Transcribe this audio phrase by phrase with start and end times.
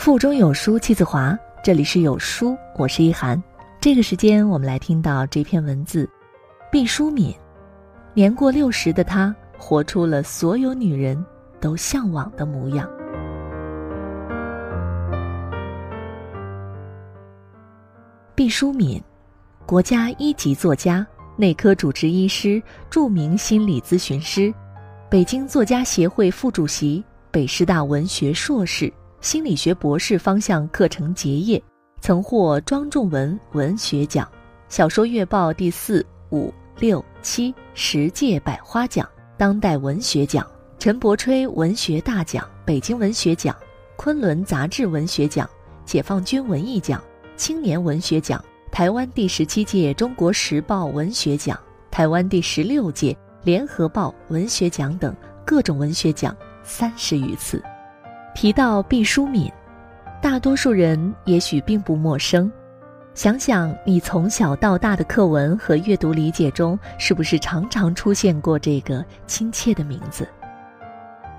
[0.00, 3.40] 腹中有书气自华，这里是有书，我是一涵。
[3.82, 6.08] 这个时间，我们来听到这篇文字。
[6.72, 7.34] 毕淑敏，
[8.14, 11.22] 年过六十的她，活出了所有女人
[11.60, 12.88] 都向往的模样。
[18.34, 18.98] 毕淑敏，
[19.66, 24.50] 国家一级作家，内科主治医师，著名心理咨询师，
[25.10, 28.90] 北京作家协会副主席，北师大文学硕士。
[29.20, 31.62] 心理学博士方向课程结业，
[32.00, 34.26] 曾获庄仲文文学奖、
[34.70, 39.06] 小说月报第四、五、六、七十届百花奖、
[39.36, 43.54] 当代文学奖、陈伯吹文学大奖、北京文学奖、
[43.96, 45.48] 昆仑杂志文学奖、
[45.84, 47.02] 解放军文艺奖、
[47.36, 51.60] 青年文学奖、台湾第十七届中国时报文学奖、
[51.90, 56.34] 台湾第十六届联合报文学奖等各种文学奖
[56.64, 57.62] 三十余次。
[58.34, 59.50] 提到毕淑敏，
[60.22, 62.50] 大多数人也许并不陌生。
[63.12, 70.26] 想想你从小到大的课文和阅读理解中，是不是常常出现过这个亲切的名字？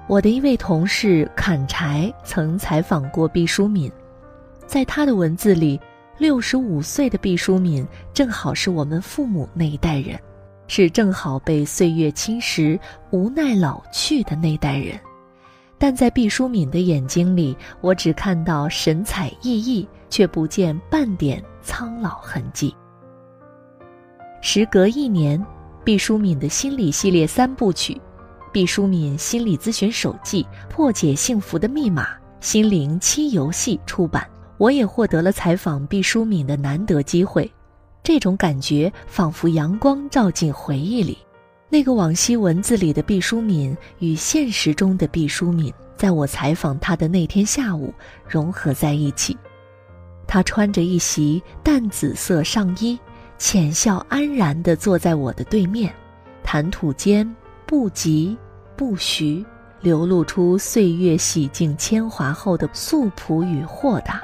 [0.07, 3.89] 我的一位同事砍柴曾采访过毕淑敏，
[4.67, 5.79] 在他的文字里，
[6.17, 10.19] 六十五岁的毕淑敏正好是我们父母那一代人，
[10.67, 12.77] 是正好被岁月侵蚀、
[13.11, 14.99] 无奈老去的那代人。
[15.81, 22.71] 但在毕淑敏的眼睛里，我只看到神采奕奕，却不见半点苍老痕迹。
[24.43, 25.43] 时隔一年，
[25.83, 27.95] 毕淑敏的心理系列三部曲
[28.51, 32.03] 《毕淑敏心理咨询手记》《破解幸福的密码》
[32.41, 34.29] 《心灵七游戏》出版，
[34.59, 37.51] 我也获得了采访毕淑敏的难得机会。
[38.03, 41.17] 这种感觉仿佛阳光照进回忆里。
[41.73, 47.93] 那个往昔文字里的毕淑敏与现实中的毕淑敏，在我采访她的那天下午
[48.27, 49.37] 融合在一起。
[50.27, 52.99] 她穿着一袭淡紫色上衣，
[53.37, 55.93] 浅笑安然地坐在我的对面，
[56.43, 57.25] 谈吐间
[57.65, 58.37] 不急
[58.75, 59.43] 不徐，
[59.79, 64.21] 流露出岁月洗净铅华后的素朴与豁达。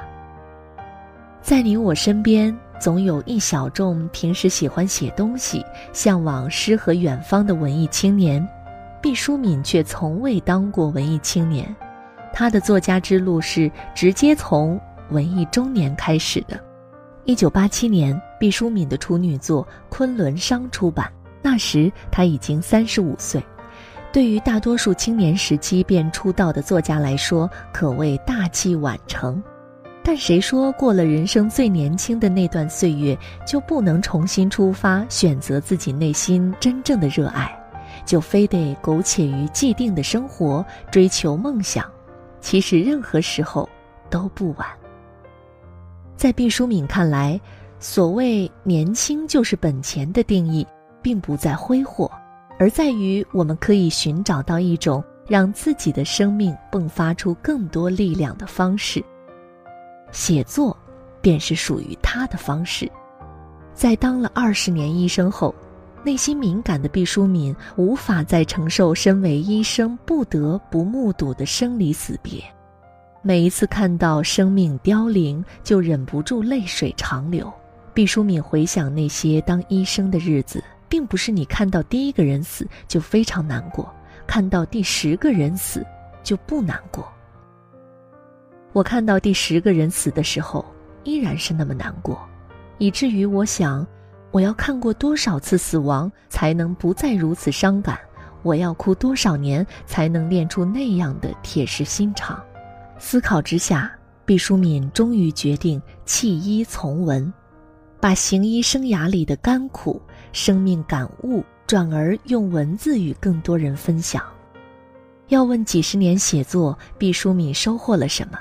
[1.42, 2.54] 在你我身边。
[2.80, 8.48] 总有一小众平时喜欢写东西、向往诗和远方的文艺青年，
[9.02, 11.76] 毕淑敏却从未当过文艺青年。
[12.34, 14.80] 他的作家之路是直接从
[15.10, 16.60] 文艺中年开始的。
[17.26, 21.12] 一九八七年，毕淑敏的处女作《昆仑商》出版，
[21.42, 23.44] 那时他已经三十五岁。
[24.14, 29.44] 对于大多数青年时期便出道的作家来说，可谓大器晚成。
[30.08, 33.14] 但谁说过了人生最年轻的那段岁月
[33.46, 37.54] 就不能重新出发，选择自己内心真正的热爱，
[38.06, 41.86] 就非得苟且于既定的生活，追求梦想？
[42.40, 43.68] 其实任何时候
[44.10, 44.66] 都不晚。
[46.16, 47.38] 在毕淑敏看来，
[47.78, 50.66] 所谓年轻就是本钱的定义，
[51.02, 52.10] 并不在挥霍，
[52.58, 59.04] 而在于我们可以寻找到一种让自己的生命迸发出更多力量的方式。
[60.12, 60.76] 写作，
[61.22, 62.90] 便是属于他的方式。
[63.74, 65.54] 在当了二十年医生后，
[66.04, 72.42] 内心敏感的毕淑敏无法再承受身为医生不得不目睹的生离死别。
[73.22, 77.52] 每一次看到生命凋零，就忍不住泪水长流。
[77.94, 83.92] 毕淑敏回想那些当医生的日子，并不是你看到第一个人死就非常难过，
[84.26, 85.86] 看到第十个人死
[86.24, 87.12] 就不难过。
[88.74, 90.64] 我看到第十个人死的时候，
[91.04, 92.20] 依然是那么难过，
[92.78, 93.86] 以至于我想，
[94.32, 97.98] 我要看过多少次死亡，才能不再如此伤感？
[98.44, 102.40] 我要哭多少年，才能练出那样的铁石心肠？
[103.00, 103.92] 思考之下，
[104.26, 107.34] 毕淑敏终于决定弃医从文，
[108.00, 110.02] 把行医生涯里的甘苦、
[110.34, 114.24] 生命感悟，转而用文字与更多人分享。
[115.30, 118.40] 要问几十年写作，毕淑敏收获了什么？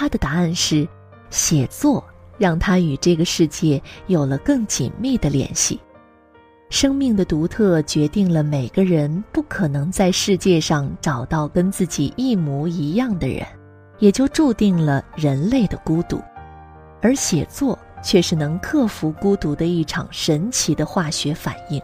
[0.00, 0.88] 他的答案是，
[1.28, 2.02] 写作
[2.38, 5.78] 让他与这个世界有了更紧密的联系。
[6.70, 13.46] 生命的独特决定了每个人不可能在世界上找到跟自己一模一样的人，
[13.98, 16.18] 也就注定了人类的孤独。
[17.02, 21.78] 而写作却是能克服孤独的一场神奇的化学反应。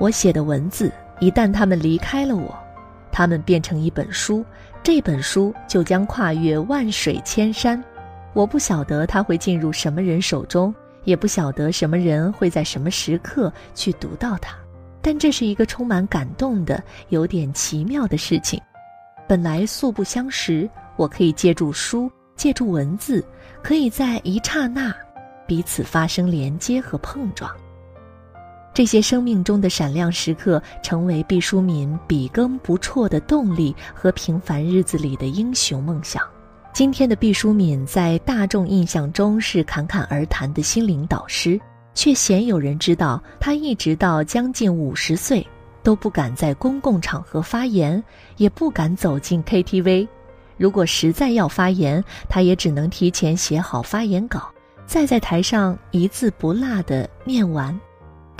[0.00, 0.90] 我写的文字，
[1.20, 2.52] 一旦他们离开了我。
[3.12, 4.44] 他们变成一本书，
[4.82, 7.82] 这本书就将跨越万水千山。
[8.32, 10.74] 我不晓得它会进入什么人手中，
[11.04, 14.56] 也不晓得什么人会在什么时刻去读到它。
[15.00, 18.60] 但这是一个充满感动的、有点奇妙的事情。
[19.28, 23.24] 本来素不相识，我可以借助书借助文字，
[23.62, 24.94] 可以在一刹那
[25.46, 27.50] 彼此发生连接和碰撞。
[28.74, 36.22] 这些生命中的闪亮时刻，成为毕淑敏笔耕不辍的动力和平凡日子里的英雄梦想。
[36.72, 41.60] 今天的毕淑敏在大众印象中是侃侃而谈的心灵导师，
[41.92, 45.46] 却鲜有人知道他一直到将近五十岁
[45.82, 48.02] 都不敢在公共场合发言，
[48.38, 50.08] 也不敢走进 KTV。
[50.56, 54.50] 如果实在要发言，他也只能提前写好发言稿，
[54.86, 57.78] 再在台上一字不落地念完。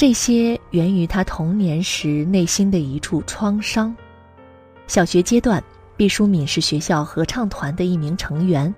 [0.02, 3.94] 这些源于他童年时内心的一处创伤。
[4.88, 5.62] 小学阶段，
[5.96, 8.74] 毕淑敏是学校合唱团的一名成员。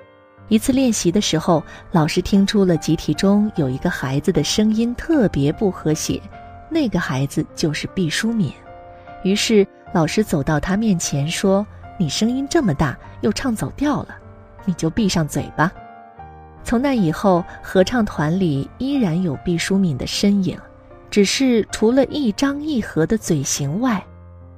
[0.49, 6.21] 一次练习的时候，老师听出了集体中有一个孩子的声音特别不和谐，
[6.69, 8.53] 那个孩子就是毕淑敏。
[9.23, 11.67] 于是老师走到他面前说
[11.97, 14.15] ：“你声音这么大，又唱走调了，
[14.67, 15.73] 你就闭上嘴巴。”
[16.63, 20.55] 从那以后，合唱团里依然有毕淑敏的身影。
[21.15, 24.05] 只是除了一张一合的嘴型外，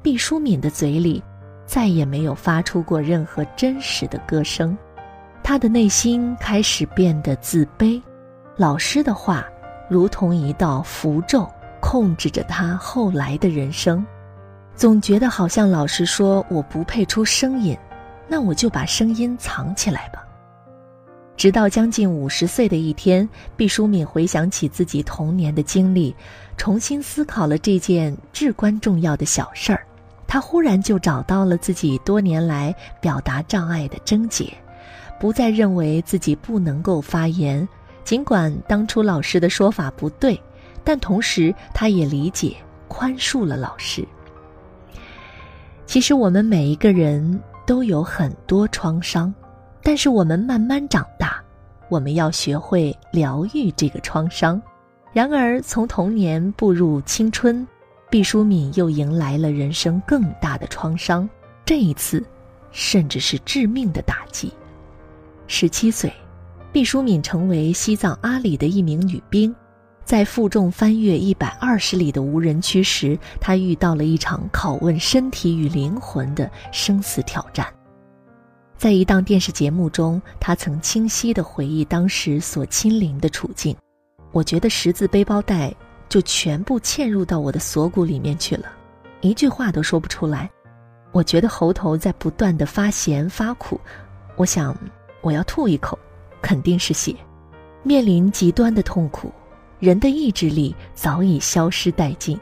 [0.03, 1.23] 毕淑敏的嘴里
[1.67, 4.75] 再也没有发出过任何真实的歌声。
[5.43, 8.01] 他的内心开始变得自卑，
[8.57, 9.47] 老师的话
[9.91, 11.47] 如同一道符咒，
[11.79, 14.03] 控制着他后来的人生。
[14.75, 17.77] 总觉得好像老师说我不配出声音，
[18.27, 20.26] 那我就把声音藏起来吧。
[21.37, 26.15] 直到将近五十岁的一天，毕淑敏回想起自己童年的经历，
[26.57, 29.87] 重新思考了这件至关重要的小事儿。
[30.27, 34.51] 她忽然就找到了自己多年来表达障碍的症结，
[35.21, 37.69] 不再认为自己不能够发言。
[38.03, 40.41] 尽管当初老师的说法不对，
[40.83, 42.57] 但同时她也理解、
[42.89, 44.07] 宽恕了老师。
[45.85, 49.33] 其实我们每一个人都有很多创伤。
[49.87, 51.41] 但是我们慢慢长大，
[51.89, 54.61] 我们要学会疗愈这个创伤。
[55.13, 57.65] 然而，从童年步入青春，
[58.11, 61.31] 毕淑敏又迎来了人生更大的创伤。
[61.65, 62.21] 这一次，
[62.73, 64.53] 甚至是致命的打击。
[65.47, 66.13] 十七岁，
[66.73, 69.55] 毕淑敏成为西藏阿里的一名女兵，
[70.05, 77.65] 在负重翻越一百二十里的无人区时，她遇到了一场拷问身体与灵魂的生死挑战。
[78.79, 83.75] 在一档电视节目中，他曾清晰地回忆当时所亲临的处境。
[84.33, 85.75] 我觉得十字背包带
[86.11, 88.67] 就全部嵌入到我的锁骨里面去了，
[89.23, 90.51] 一句话都说不出来。
[91.13, 93.81] 我觉得喉头在不断的发咸发苦，
[94.37, 94.77] 我想
[95.23, 95.99] 我要吐一口，
[96.43, 97.17] 肯定是血。
[97.83, 99.33] 面临极端的痛苦，
[99.79, 102.39] 人的意志力早已消失殆尽。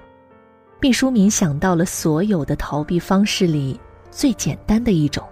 [0.81, 3.79] 毕淑敏想到了所有的逃避方式里
[4.11, 5.25] 最简单的一种。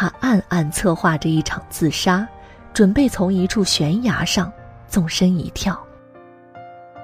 [0.00, 2.26] 他暗暗策划着一场自杀，
[2.72, 4.50] 准备从一处悬崖上
[4.88, 5.78] 纵身一跳。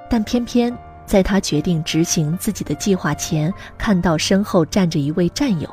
[0.08, 5.68] 但偏偏在他决定执行自己的计划前，看到身后站着一位战友，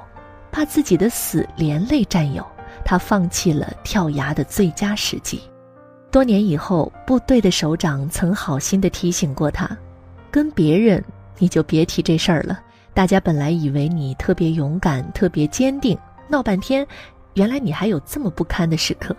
[0.52, 2.46] 怕自己的死连累战友，
[2.84, 5.40] 他放弃了跳崖的最佳时机。
[6.12, 9.70] 多年以后，部队的首长曾好心地提醒过他
[10.30, 11.02] ：“跟别人
[11.38, 12.60] 你就别提这事儿了。
[12.94, 15.98] 大家本来以为你特别勇敢、特别坚定，
[16.28, 16.86] 闹半天。”
[17.34, 19.16] 原来你还有这么不堪的时刻，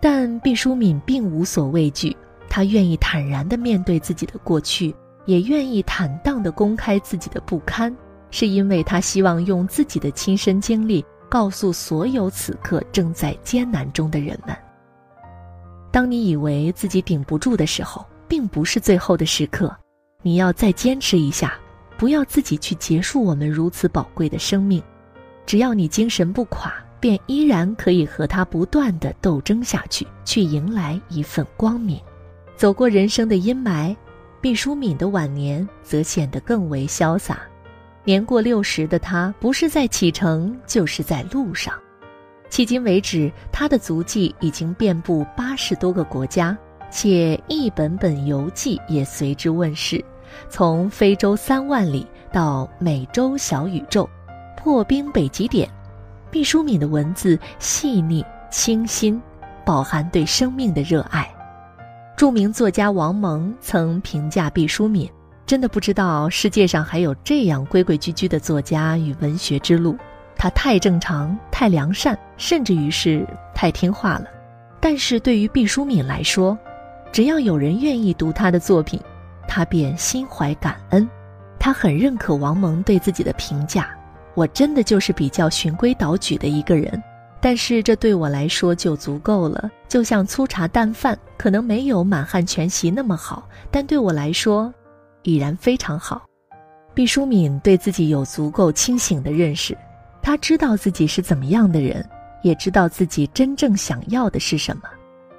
[0.00, 2.16] 但毕淑敏并无所畏惧，
[2.48, 4.94] 她愿意坦然地面对自己的过去，
[5.26, 7.94] 也愿意坦荡地公开自己的不堪，
[8.30, 14.56] 是因为她希望用自己的亲身经历告诉所有此刻正在艰难中的人们：
[15.90, 19.74] 当你以为自己顶不住的时候，并不是最后的时刻，
[20.22, 21.54] 你要再坚持一下，
[21.96, 24.80] 不要自己去结束我们如此宝贵的生命，
[25.44, 26.72] 只要你精神不垮。
[27.00, 32.00] 便依然可以和他不断的斗争下去，去迎来一份光明。
[32.56, 33.94] 走过人生的阴霾，
[34.40, 37.40] 毕淑敏的晚年则显得更为潇洒。
[38.04, 41.74] 年过六十的他，不是在启程，就是在路上。
[42.50, 46.56] 迄今为止，他的足迹已经遍布八十多个国家，
[46.90, 50.02] 且一本本游记也随之问世。
[50.48, 54.08] 从非洲三万里到美洲小宇宙，
[54.56, 55.68] 破冰北极点。
[56.30, 59.20] 毕淑敏的文字细腻清新，
[59.64, 61.28] 饱含对生命的热爱。
[62.16, 65.10] 著名作家王蒙曾评价毕淑敏
[65.46, 69.96] ：“真的不知道世界上还有这样规规矩矩的作家与文学之路。
[70.36, 74.26] 他太正常，太良善，甚至于是太听话了。
[74.80, 76.56] 但是对于毕淑敏来说，
[77.10, 79.00] 只要有人愿意读他的作品，
[79.48, 81.08] 他便心怀感恩。
[81.58, 83.88] 他很认可王蒙对自己的评价。”
[84.34, 87.02] 我真的就是比较循规蹈矩的一个人，
[87.40, 89.70] 但是这对我来说就足够了。
[89.88, 94.72] 就像粗茶淡饭，可能没有满汉全席那么好，但对我来说，
[95.22, 96.22] 已然非常好。
[96.94, 99.76] 毕淑敏对自己有足够清醒的认识，
[100.20, 102.04] 他知道自己是怎么样的人，
[102.42, 104.82] 也知道自己真正想要的是什么。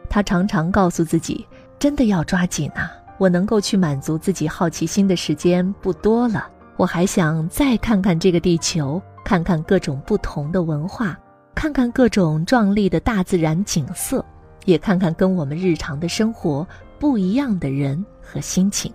[0.10, 1.46] 他常常告诉自己
[1.78, 2.92] ：“真的要抓紧啊！
[3.20, 6.50] 我能够去满足自己好奇心的时间不多了。
[6.80, 11.20] 我还想再看看这个地球，看看各种不同的文化，
[11.54, 14.24] 看看各种壮丽的大自然景色，
[14.64, 16.66] 也看看跟我们日常的生活
[16.98, 18.94] 不一样的人和心情。”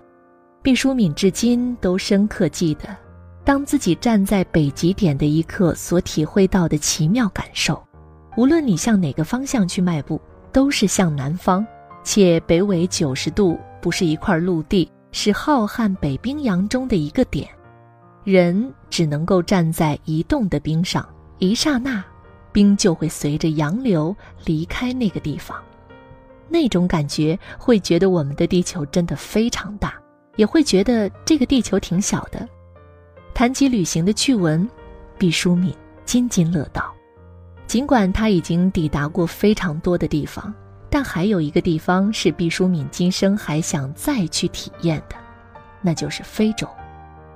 [0.63, 2.89] 毕淑敏至今都深刻记得，
[3.43, 7.79] 当自己站在北极点的一刻所体会到的奇妙感受。
[8.35, 10.19] 无论你向哪个方向去迈步。
[10.51, 11.67] 都是向南方，
[12.01, 17.45] 且北纬九十度不是一块陆地，是浩瀚北冰洋中的一个点。
[18.25, 22.03] 人只能够站在移动的冰上，一刹那，
[22.51, 24.13] 冰就会随着洋流
[24.43, 25.55] 离开那个地方。
[26.49, 29.93] 那种感觉会觉得我们的地球真的非常大，
[30.37, 32.49] 也会觉得这个地球挺小的。
[33.33, 34.67] 谈及旅行的趣闻，
[35.19, 35.71] 毕淑敏
[36.03, 36.91] 津津乐道。
[37.67, 40.51] 尽管他已经抵达过非常多的地方，
[40.89, 45.15] 但还有一个地方是毕淑敏今生还想再去体验的，
[45.79, 46.67] 那就是非洲。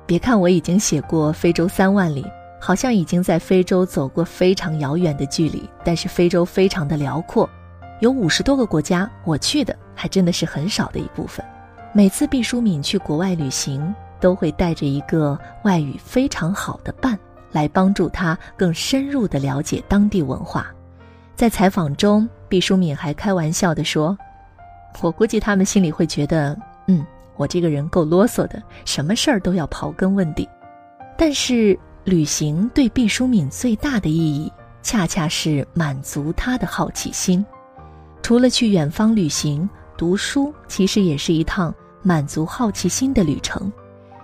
[0.10, 2.24] 别看我已经写过《非洲三万里》，
[2.60, 7.48] 好像已经在非洲走过非常遥远的距离，但是非洲非常的辽阔，
[8.00, 11.46] 有五十多个国家，我去的还真的是很少的一部分。
[11.94, 17.16] 每次毕淑敏去国外旅行，都会带着一个外语非常好的伴。
[17.52, 20.68] 来帮助他更深入地了解当地文化。
[21.36, 24.18] 在采访中，毕淑敏还开玩笑地说
[25.02, 26.56] ：“我估计他们心里会觉得，
[26.88, 27.06] 嗯，
[27.40, 30.46] 我这个人够啰嗦的，什么事儿都要刨根问底。
[31.18, 34.52] 但是，旅行对毕淑敏最大的意义，
[34.84, 37.46] 恰恰是满足他的好奇心。
[38.22, 39.68] 除了去远方旅行，
[39.98, 43.72] 读书其实也是一趟满足好奇心的旅程。”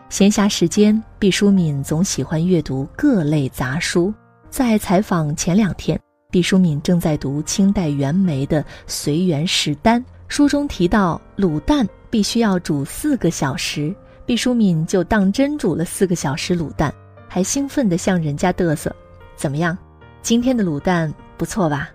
[0.09, 4.13] 闲暇时间，毕淑敏总喜欢阅读各类杂书。
[4.49, 5.97] 在采访前两天，
[6.29, 13.93] 毕淑敏正在读清代袁枚的《随园食单》，书中提到卤蛋必须要煮四个小时，
[14.25, 16.93] 毕淑敏就当真煮了四个小时卤蛋，
[17.27, 18.89] 还兴奋地向人家嘚瑟
[19.35, 19.77] ：“怎么样，
[20.21, 21.89] 今天的卤蛋不错吧？”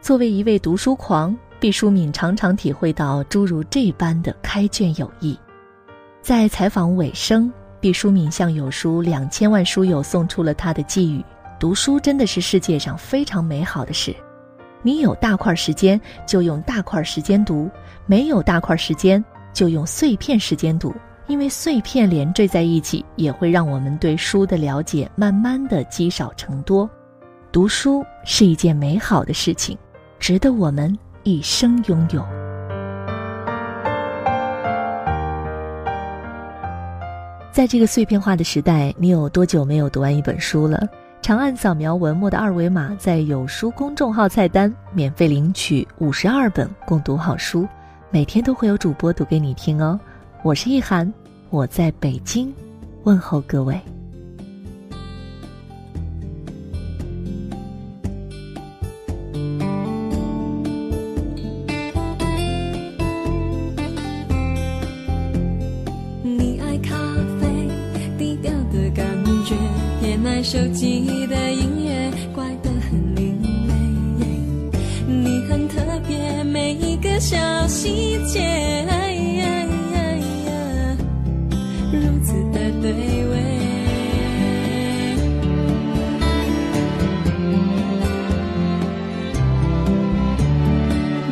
[0.00, 5.38] 作为一位读书狂，毕淑敏常常体会到诸如这般的开卷有益。
[6.22, 11.22] 在采访尾声，毕淑敏向有书两千万书友送出了他的寄语：
[11.60, 14.16] 读书真的是世界上非常美好的事。
[14.80, 17.70] 你有大块时间就用大块时间读，
[18.06, 19.22] 没有大块时间
[19.52, 20.94] 就用碎片时间读，
[21.26, 26.88] 因为碎片连缀在一起，也会让我们对书的了解慢慢的积少成多。
[27.50, 29.76] 读书是一件美好的事情，
[30.18, 32.24] 值得我们一生拥有。
[37.50, 40.86] 在这个碎片化的时代，你有多久没有读完一本书了？
[41.20, 47.66] 长按扫描文末的二维码，在有书公众号菜单免费领取五十二本共读好书，
[48.10, 50.00] 每天都会有主播读给你听哦。
[50.42, 51.12] 我是易涵，
[51.50, 52.50] 我在北京，
[53.04, 53.78] 问候各位。
[76.68, 78.42] 每一个小细节，
[81.90, 83.32] 如此的对味。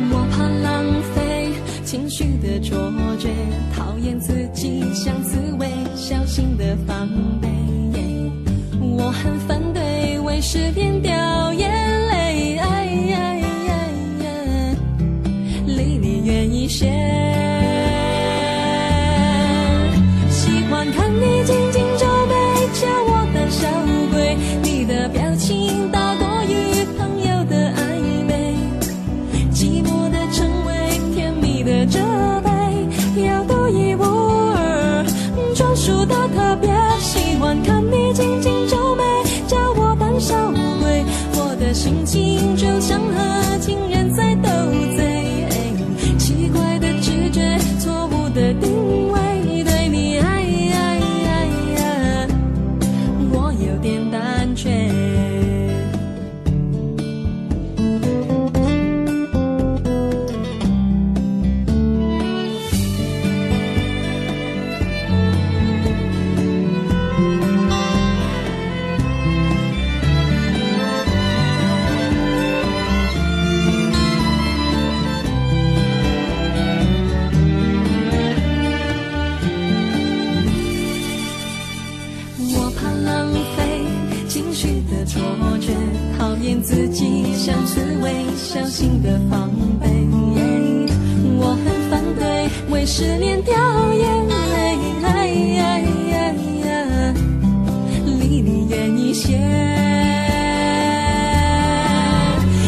[0.09, 1.51] 我怕浪费
[1.85, 2.75] 情绪的错
[3.19, 3.29] 觉，
[3.75, 7.07] 讨厌自己像刺猬，小心的防
[7.39, 7.47] 备。
[8.81, 11.46] 我很反对为失恋掉
[85.49, 85.71] 我却
[86.17, 89.49] 讨厌自己像刺猬小心的防
[89.79, 89.87] 备
[91.39, 93.53] 我很反对为失恋掉
[93.93, 95.79] 眼泪哎呀
[96.11, 96.33] 呀
[96.65, 97.13] 呀
[98.05, 99.37] 离你远一些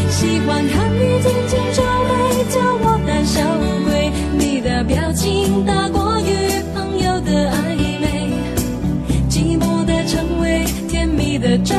[0.08, 3.40] 喜欢看你紧紧皱眉叫我胆小
[3.84, 8.32] 鬼你的表情大过于朋友的暧昧
[9.28, 11.74] 寂寞的称谓甜蜜的咒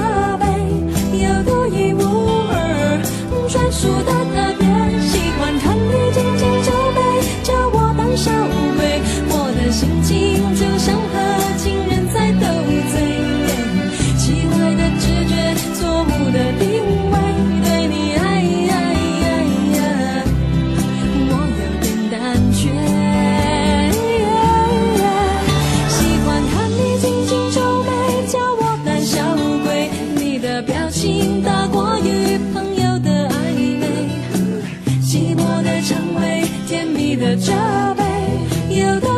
[38.72, 39.02] You.
[39.02, 39.11] thương